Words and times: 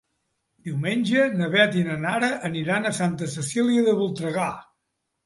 Diumenge 0.67 1.25
na 1.41 1.49
Beth 1.55 1.77
i 1.79 1.83
na 1.89 1.97
Nara 2.05 2.29
aniran 2.49 2.87
a 2.87 2.93
Santa 3.01 3.29
Cecília 3.35 3.85
de 3.91 3.95
Voltregà. 4.01 4.49